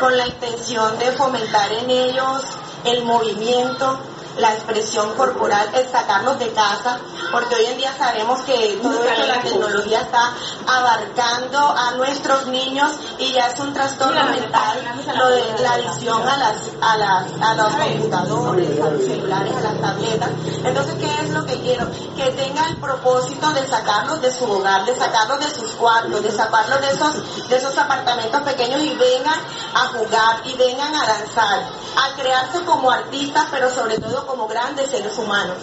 [0.00, 2.42] con la intención de fomentar en ellos
[2.84, 4.00] el movimiento,
[4.38, 6.98] la expresión corporal, el sacarlos de casa,
[7.30, 10.32] porque hoy en día sabemos que todo esto la tecnología está
[10.66, 14.78] abarcando a nuestros niños y ya es un trastorno mental
[15.16, 19.60] lo de la adicción a las a las a los computadores, a los celulares, a
[19.60, 20.30] las tabletas.
[20.64, 21.90] Entonces, ¿qué es lo que quiero?
[22.16, 26.30] Que tenga el propósito de sacarlos de su hogar, de sacarlos de sus cuartos, de
[26.30, 29.40] sacarlos de esos de esos apartamentos pequeños y vengan
[29.74, 31.60] a jugar y vengan a danzar,
[31.96, 35.58] a crearse como artistas, pero sobre todo como grandes seres humanos.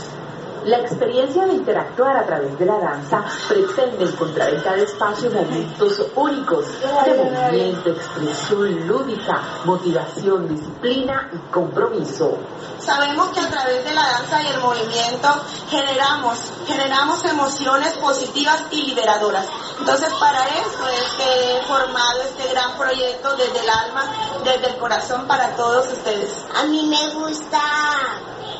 [0.65, 6.01] La experiencia de interactuar a través de la danza pretende encontrar en cada espacio momentos
[6.15, 6.65] únicos
[7.05, 12.37] de movimiento, expresión lúdica, motivación, disciplina y compromiso.
[12.77, 15.29] Sabemos que a través de la danza y el movimiento
[15.69, 19.47] generamos, generamos emociones positivas y liberadoras.
[19.79, 24.03] Entonces para eso es que he formado este gran proyecto desde el alma,
[24.43, 26.31] desde el corazón para todos ustedes.
[26.59, 27.59] A mí me gusta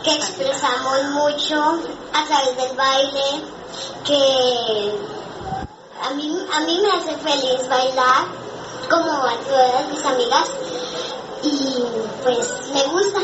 [0.03, 1.79] que expresamos mucho
[2.13, 3.43] a través del baile,
[4.05, 4.95] que
[6.01, 8.25] a mí, a mí me hace feliz bailar
[8.89, 10.49] como a todas mis amigas
[11.43, 11.83] y
[12.23, 13.19] pues me gusta.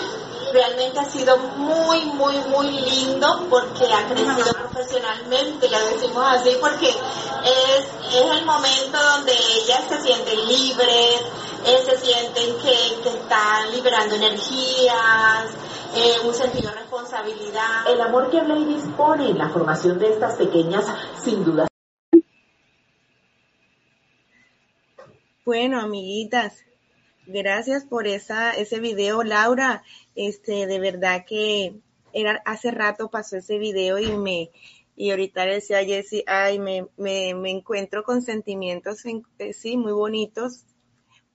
[0.53, 6.87] Realmente ha sido muy, muy, muy lindo porque ha crecido profesionalmente, le decimos así, porque
[6.87, 11.21] es, es el momento donde ellas se sienten libres,
[11.65, 15.49] eh, se sienten que, que están liberando energías,
[15.95, 17.87] eh, un sentido de responsabilidad.
[17.91, 20.85] El amor que Blay dispone en la formación de estas pequeñas,
[21.23, 21.67] sin duda
[25.45, 26.63] Bueno, amiguitas,
[27.27, 29.83] gracias por esa, ese video, Laura.
[30.15, 31.75] Este, de verdad que
[32.13, 34.49] era, hace rato pasó ese video y me,
[34.95, 39.53] y ahorita le decía a Jessie, ay, me, me, me encuentro con sentimientos, en- eh,
[39.53, 40.63] sí, muy bonitos,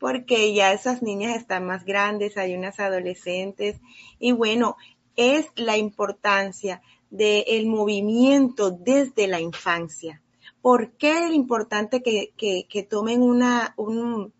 [0.00, 3.78] porque ya esas niñas están más grandes, hay unas adolescentes,
[4.18, 4.76] y bueno,
[5.14, 10.22] es la importancia del movimiento desde la infancia.
[10.62, 14.32] ¿Por qué es importante que, que, tomen una, un,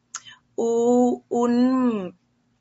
[0.56, 2.16] un,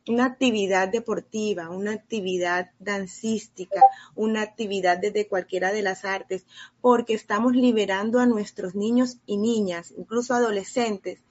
[0.07, 3.81] una actividad deportiva, una actividad dancística,
[4.13, 6.45] una actividad desde cualquiera de las artes,
[6.81, 11.21] porque estamos liberando a nuestros niños y niñas, incluso adolescentes,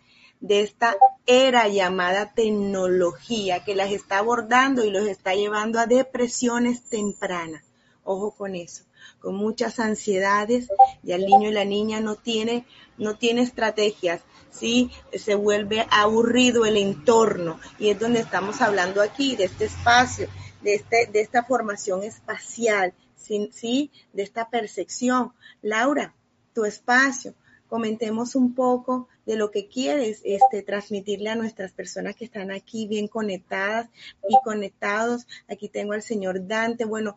[0.40, 0.96] de esta
[1.26, 7.64] era llamada tecnología que las está abordando y los está llevando a depresiones tempranas.
[8.04, 8.84] Ojo con eso,
[9.20, 10.68] con muchas ansiedades
[11.02, 14.90] y el niño y la niña no tiene, no tiene estrategias, ¿sí?
[15.12, 20.28] Se vuelve aburrido el entorno y es donde estamos hablando aquí, de este espacio,
[20.62, 23.90] de, este, de esta formación espacial, ¿sí?
[24.12, 25.32] De esta percepción.
[25.60, 26.14] Laura,
[26.54, 27.34] tu espacio,
[27.68, 32.86] comentemos un poco de lo que quieres este, transmitirle a nuestras personas que están aquí
[32.86, 33.88] bien conectadas
[34.28, 35.26] y conectados.
[35.48, 36.84] Aquí tengo al señor Dante.
[36.84, 37.16] Bueno,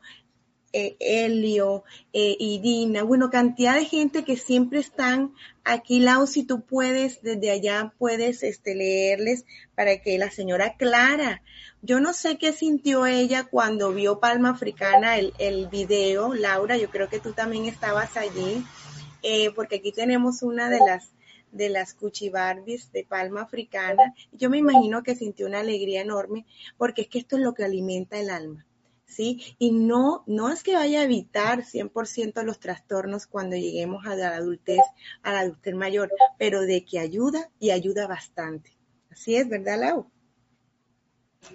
[0.73, 1.83] eh, Elio,
[2.13, 5.33] eh, Irina, bueno, cantidad de gente que siempre están
[5.65, 11.41] aquí, Lau, si tú puedes, desde allá puedes este, leerles para que la señora Clara,
[11.81, 16.89] yo no sé qué sintió ella cuando vio Palma Africana, el, el video, Laura, yo
[16.89, 18.63] creo que tú también estabas allí,
[19.21, 21.13] eh, porque aquí tenemos una de las
[21.51, 24.13] de las cuchibarbis de palma africana.
[24.31, 26.45] Yo me imagino que sintió una alegría enorme
[26.77, 28.65] porque es que esto es lo que alimenta el alma.
[29.05, 29.55] ¿sí?
[29.59, 34.35] Y no, no es que vaya a evitar 100% los trastornos cuando lleguemos a la
[34.35, 34.79] adultez,
[35.21, 38.77] a la adultez mayor, pero de que ayuda y ayuda bastante.
[39.09, 40.09] Así es, ¿verdad, Lau?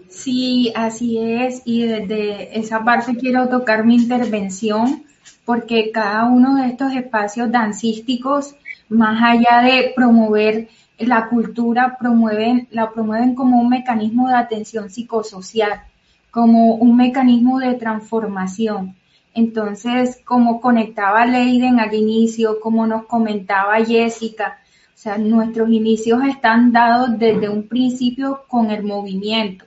[0.08, 1.62] Sí, así es.
[1.64, 5.04] Y desde esa parte quiero tocar mi intervención
[5.44, 8.56] porque cada uno de estos espacios dancísticos,
[8.88, 10.68] más allá de promover
[10.98, 15.82] la cultura, promueven, la promueven como un mecanismo de atención psicosocial
[16.30, 18.94] como un mecanismo de transformación.
[19.34, 24.58] Entonces, como conectaba Leiden al inicio, como nos comentaba Jessica,
[24.94, 29.64] o sea, nuestros inicios están dados desde un principio con el movimiento.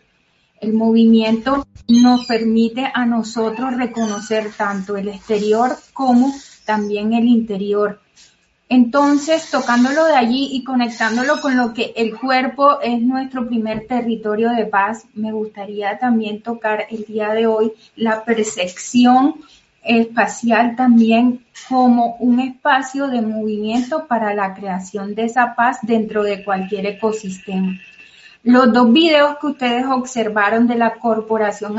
[0.61, 6.33] El movimiento nos permite a nosotros reconocer tanto el exterior como
[6.65, 7.99] también el interior.
[8.71, 14.51] Entonces, tocándolo de allí y conectándolo con lo que el cuerpo es nuestro primer territorio
[14.51, 19.35] de paz, me gustaría también tocar el día de hoy la percepción
[19.83, 26.43] espacial también como un espacio de movimiento para la creación de esa paz dentro de
[26.43, 27.79] cualquier ecosistema.
[28.43, 31.75] Los dos videos que ustedes observaron de la Corporación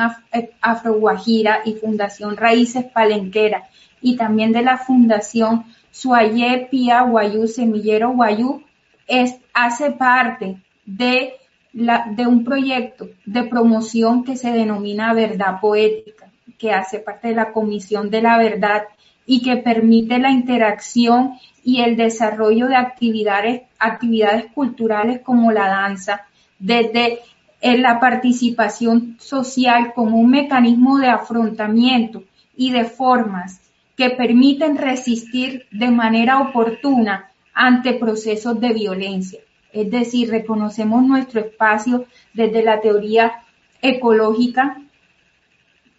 [0.61, 3.68] Afro Guajira y Fundación Raíces Palenquera
[4.03, 8.62] y también de la Fundación Suayé Pía Guayú Semillero Guayú
[9.07, 11.35] es, hace parte de,
[11.73, 17.35] la, de un proyecto de promoción que se denomina Verdad Poética, que hace parte de
[17.35, 18.85] la Comisión de la Verdad
[19.25, 26.27] y que permite la interacción y el desarrollo de actividades, actividades culturales como la danza,
[26.61, 27.20] desde
[27.62, 32.23] la participación social como un mecanismo de afrontamiento
[32.57, 33.61] y de formas
[33.96, 39.40] que permiten resistir de manera oportuna ante procesos de violencia.
[39.73, 43.42] Es decir, reconocemos nuestro espacio desde la teoría
[43.83, 44.81] ecológica,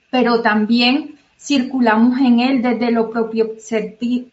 [0.10, 3.52] pero también circulamos en él desde lo propio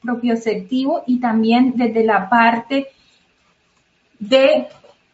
[0.03, 2.89] propioceptivo y también desde la parte
[4.19, 4.67] de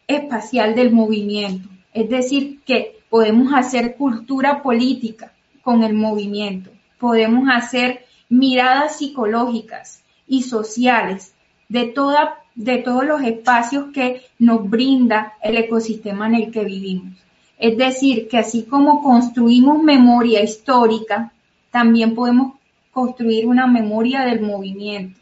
[0.07, 1.69] espacial del movimiento.
[1.93, 10.43] Es decir, que podemos hacer cultura política con el movimiento, podemos hacer miradas psicológicas y
[10.43, 11.35] sociales
[11.69, 17.15] de, toda, de todos los espacios que nos brinda el ecosistema en el que vivimos.
[17.59, 21.33] Es decir, que así como construimos memoria histórica,
[21.71, 22.55] también podemos
[22.91, 25.19] construir una memoria del movimiento.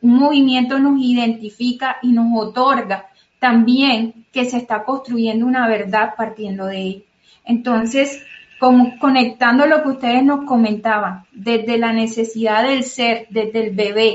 [0.00, 3.06] Un movimiento nos identifica y nos otorga
[3.42, 7.04] también que se está construyendo una verdad partiendo de él.
[7.44, 8.24] Entonces,
[8.60, 14.14] como conectando lo que ustedes nos comentaban, desde la necesidad del ser, desde el bebé,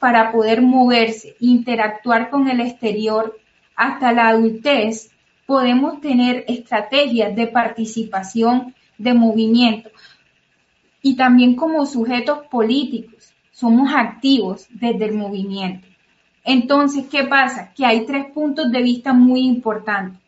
[0.00, 3.38] para poder moverse, interactuar con el exterior,
[3.76, 5.12] hasta la adultez,
[5.46, 9.90] podemos tener estrategias de participación, de movimiento.
[11.00, 15.86] Y también como sujetos políticos, somos activos desde el movimiento.
[16.48, 17.72] Entonces, ¿qué pasa?
[17.74, 20.18] Que hay tres puntos de vista muy importantes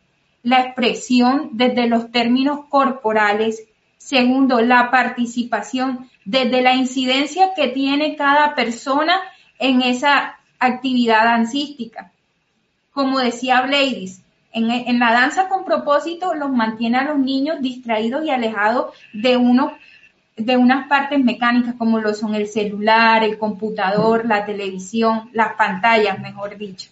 [0.43, 3.63] la expresión desde los términos corporales.
[3.97, 9.13] Segundo, la participación desde la incidencia que tiene cada persona
[9.59, 12.11] en esa actividad dancística.
[12.91, 14.21] Como decía Bladys,
[14.53, 19.73] en, la danza con propósito los mantiene a los niños distraídos y alejados de uno
[20.37, 26.19] de unas partes mecánicas como lo son el celular, el computador, la televisión, las pantallas,
[26.19, 26.89] mejor dicho.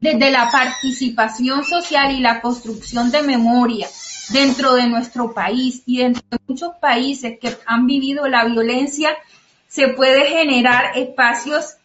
[0.00, 3.88] desde la participación social y la construcción de memoria
[4.30, 9.10] dentro de nuestro país y dentro de muchos países que han vivido la violencia,
[9.66, 11.76] se puede generar espacios,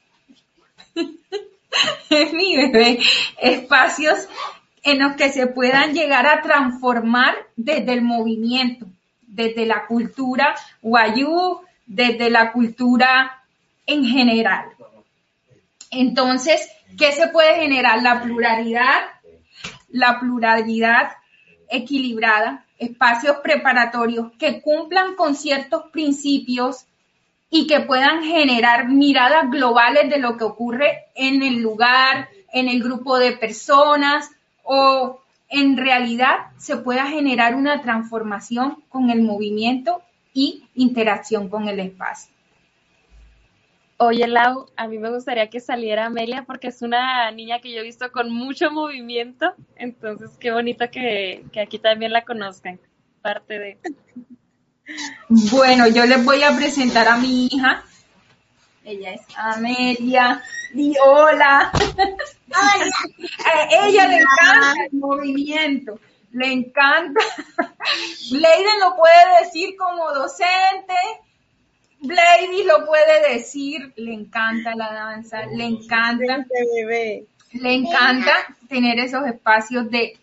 [2.10, 3.00] es mi bebé,
[3.42, 4.28] espacios
[4.84, 8.88] en los que se puedan llegar a transformar desde el movimiento,
[9.34, 13.44] desde la cultura guayú, desde la cultura
[13.86, 14.66] en general.
[15.92, 18.02] Entonces, ¿qué se puede generar?
[18.02, 19.02] La pluralidad,
[19.90, 21.12] la pluralidad
[21.70, 26.86] equilibrada, espacios preparatorios que cumplan con ciertos principios
[27.50, 32.82] y que puedan generar miradas globales de lo que ocurre en el lugar, en el
[32.84, 34.30] grupo de personas
[34.64, 35.23] o
[35.54, 40.02] en realidad se pueda generar una transformación con el movimiento
[40.34, 42.34] y interacción con el espacio.
[43.98, 47.82] Oye, Lau, a mí me gustaría que saliera Amelia porque es una niña que yo
[47.82, 52.80] he visto con mucho movimiento, entonces qué bonito que, aquí también la conozcan,
[53.22, 53.78] parte de...
[55.30, 57.84] Bueno, yo les voy a presentar a mi hija.
[58.84, 60.42] Ella es Amelia.
[60.74, 61.72] Di hola.
[63.46, 66.00] A ella le encanta el movimiento,
[66.32, 67.22] le encanta.
[68.32, 70.94] Leiden lo puede decir como docente,
[72.00, 76.46] Blady lo puede decir, le encanta la danza, le encanta,
[77.54, 78.34] le encanta
[78.68, 80.18] tener esos espacios de,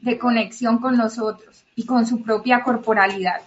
[0.00, 3.42] de conexión con nosotros y con su propia corporalidad.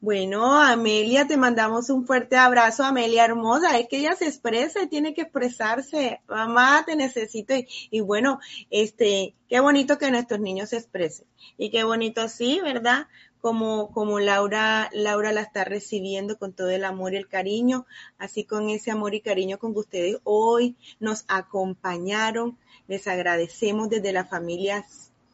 [0.00, 3.78] Bueno, Amelia, te mandamos un fuerte abrazo, Amelia hermosa.
[3.78, 6.20] Es que ella se expresa, tiene que expresarse.
[6.26, 7.54] Mamá, te necesito.
[7.54, 8.40] Y, y, bueno,
[8.70, 11.26] este, qué bonito que nuestros niños se expresen.
[11.58, 13.08] Y qué bonito sí, ¿verdad?
[13.40, 17.86] como, como Laura, Laura la está recibiendo con todo el amor y el cariño,
[18.18, 22.58] así con ese amor y cariño con que ustedes hoy nos acompañaron.
[22.86, 24.84] Les agradecemos desde la familia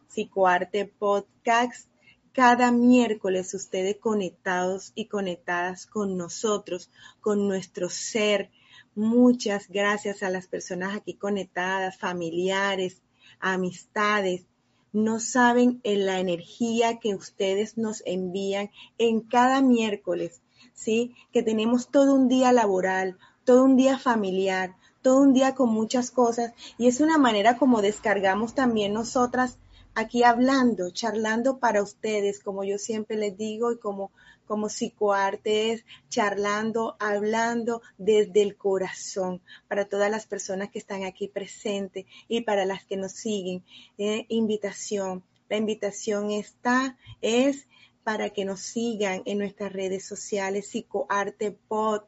[0.08, 1.88] Psicoarte Podcast.
[2.36, 6.90] Cada miércoles ustedes conectados y conectadas con nosotros,
[7.22, 8.50] con nuestro ser.
[8.94, 13.00] Muchas gracias a las personas aquí conectadas, familiares,
[13.40, 14.44] amistades,
[14.92, 20.42] no saben en la energía que ustedes nos envían en cada miércoles,
[20.74, 21.14] ¿sí?
[21.32, 26.10] Que tenemos todo un día laboral, todo un día familiar, todo un día con muchas
[26.10, 29.56] cosas y es una manera como descargamos también nosotras
[29.96, 34.12] aquí hablando, charlando para ustedes, como yo siempre les digo y como
[34.46, 42.06] como psicoarte charlando, hablando desde el corazón para todas las personas que están aquí presentes
[42.28, 43.64] y para las que nos siguen.
[43.98, 45.24] Eh, invitación.
[45.48, 47.66] La invitación está, es
[48.04, 52.02] para que nos sigan en nuestras redes sociales, Psicoarte Pod,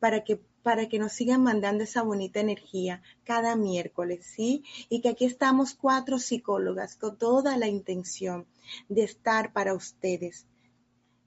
[0.00, 4.64] para que para que nos sigan mandando esa bonita energía cada miércoles, ¿sí?
[4.88, 8.46] Y que aquí estamos cuatro psicólogas con toda la intención
[8.88, 10.46] de estar para ustedes,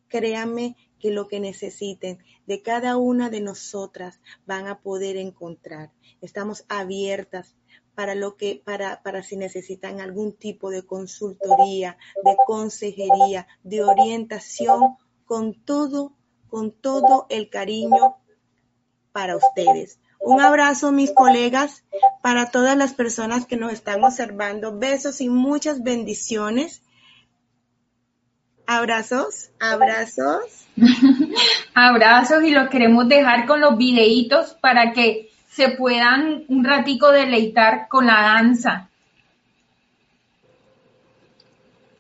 [0.08, 5.92] Créanme que lo que necesiten de cada una de nosotras van a poder encontrar.
[6.22, 7.56] Estamos abiertas
[7.96, 14.98] para lo que, para, para si necesitan algún tipo de consultoría, de consejería, de orientación,
[15.26, 16.14] con todo,
[16.50, 18.18] con todo el cariño
[19.16, 19.98] para ustedes.
[20.20, 21.86] Un abrazo, mis colegas,
[22.22, 24.78] para todas las personas que nos están observando.
[24.78, 26.82] Besos y muchas bendiciones.
[28.68, 30.68] Abrazos, abrazos.
[31.74, 37.88] abrazos y los queremos dejar con los videitos para que se puedan un ratico deleitar
[37.88, 38.90] con la danza.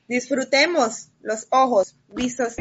[0.10, 2.56] Disfrutemos los ojos vistos.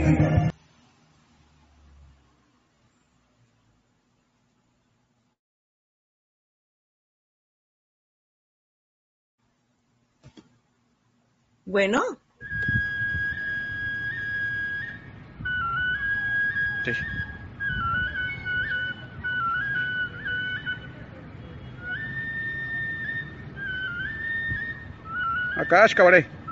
[11.74, 12.00] Bueno,
[16.84, 16.92] Sí.
[25.56, 26.43] Acá cabré.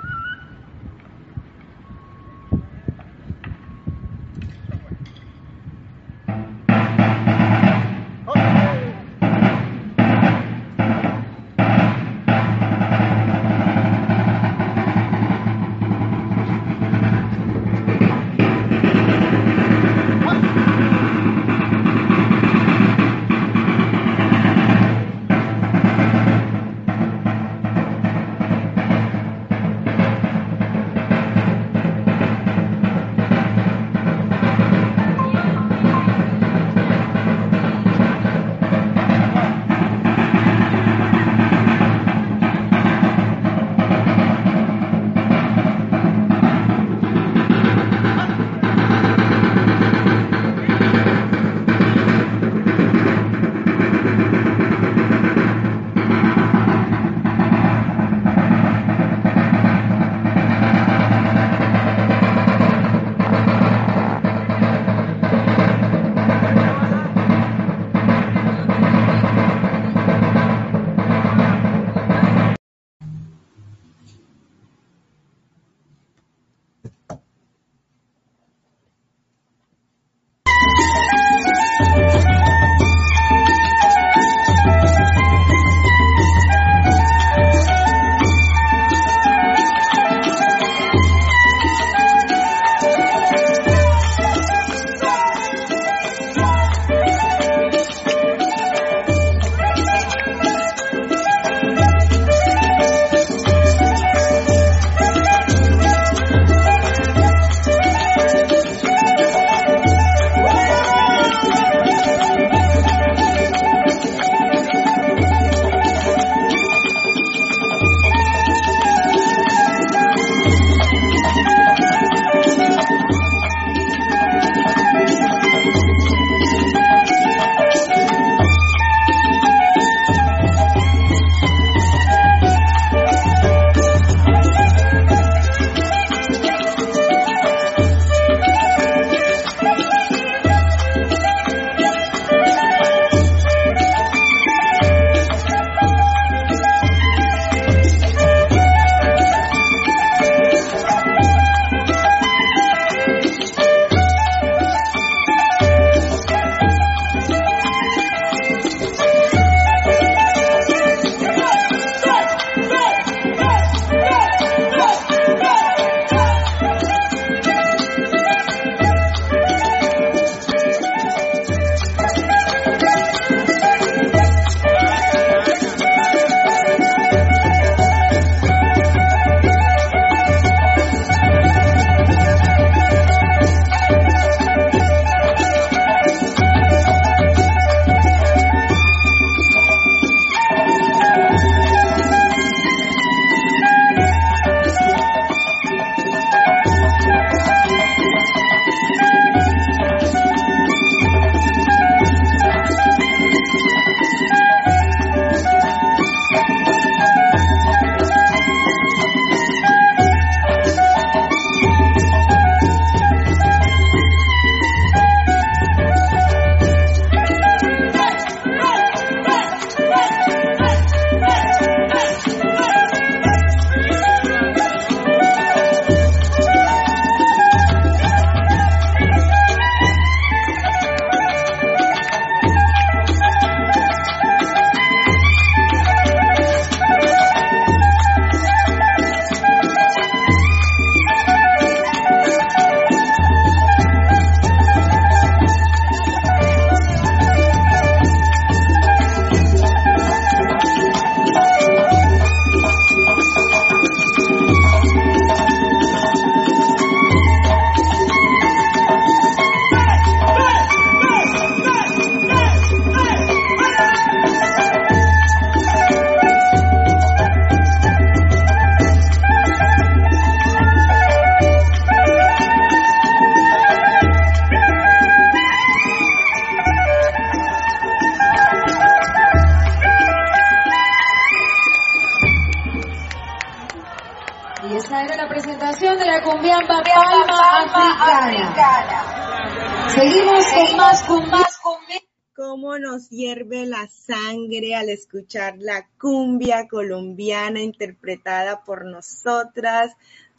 [292.35, 299.91] Cómo nos hierve la sangre al escuchar la cumbia colombiana interpretada por nosotras,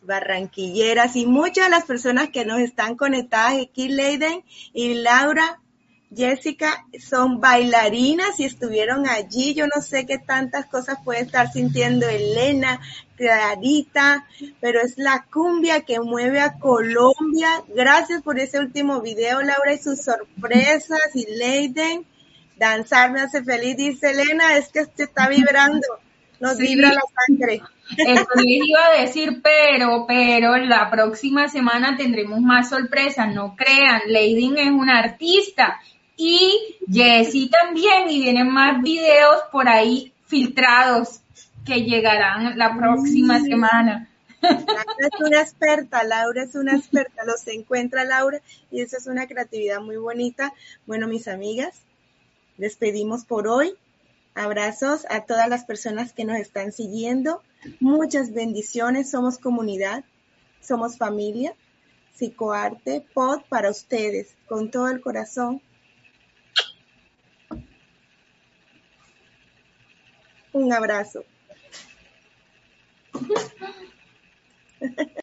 [0.02, 5.60] barranquilleras y muchas de las personas que nos están conectadas aquí, Leiden y Laura,
[6.14, 9.54] Jessica, son bailarinas y estuvieron allí.
[9.54, 12.80] Yo no sé qué tantas cosas puede estar sintiendo Elena,
[13.16, 14.26] Clarita,
[14.60, 17.62] pero es la cumbia que mueve a Colombia.
[17.74, 21.00] Gracias por ese último video, Laura, y sus sorpresas.
[21.14, 22.04] Y Leiden,
[22.56, 23.76] danzar me hace feliz.
[23.76, 25.86] Dice Elena, es que usted está vibrando,
[26.40, 26.62] nos Sí.
[26.66, 27.62] vibra la sangre.
[27.96, 34.00] Eso les iba a decir, pero, pero la próxima semana tendremos más sorpresas, no crean.
[34.06, 35.78] Leidin es una artista
[36.16, 41.20] y Jessie también y vienen más videos por ahí filtrados
[41.64, 44.08] que llegarán la próxima semana.
[44.42, 48.40] Laura es una experta, Laura es una experta, los encuentra Laura
[48.70, 50.52] y eso es una creatividad muy bonita.
[50.86, 51.82] Bueno, mis amigas,
[52.58, 53.74] despedimos por hoy.
[54.34, 57.42] Abrazos a todas las personas que nos están siguiendo.
[57.80, 60.04] Muchas bendiciones, somos comunidad,
[60.60, 61.54] somos familia.
[62.14, 65.62] Psicoarte, pod para ustedes, con todo el corazón.
[70.55, 71.26] Un abrazo.